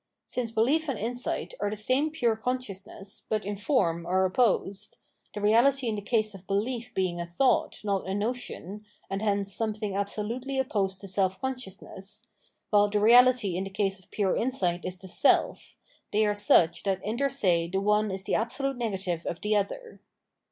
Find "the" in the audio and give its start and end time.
1.69-1.75, 5.35-5.39, 5.93-6.01, 12.89-12.97, 13.63-13.69, 14.97-15.07, 17.67-17.79, 18.23-18.33, 19.41-19.55